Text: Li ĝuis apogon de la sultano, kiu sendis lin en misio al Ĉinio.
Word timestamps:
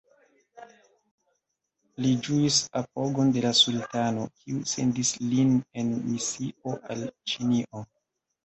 Li 2.05 2.13
ĝuis 2.27 2.57
apogon 2.81 3.33
de 3.35 3.43
la 3.45 3.51
sultano, 3.59 4.25
kiu 4.39 4.65
sendis 4.75 5.13
lin 5.35 5.55
en 5.83 5.95
misio 6.09 6.75
al 6.97 7.09
Ĉinio. 7.35 7.89